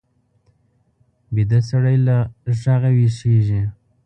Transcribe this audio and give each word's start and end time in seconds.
ویده 1.35 1.59
سړی 1.69 1.97
له 2.07 2.17
غږه 2.61 2.89
ویښېږي 2.95 3.61